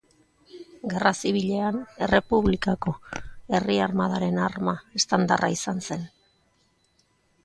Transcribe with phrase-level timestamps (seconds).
[0.93, 2.93] Gerra Zibilean, Errepublikako
[3.57, 6.03] Herri Armadaren arma estandarra izan zen.